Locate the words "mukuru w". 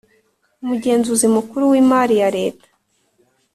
1.35-1.73